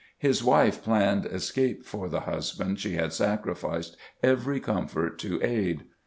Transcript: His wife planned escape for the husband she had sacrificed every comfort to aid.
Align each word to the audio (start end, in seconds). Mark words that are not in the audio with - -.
His 0.17 0.43
wife 0.43 0.83
planned 0.83 1.27
escape 1.27 1.85
for 1.85 2.09
the 2.09 2.21
husband 2.21 2.79
she 2.79 2.95
had 2.95 3.13
sacrificed 3.13 3.97
every 4.23 4.59
comfort 4.59 5.19
to 5.19 5.39
aid. 5.43 5.83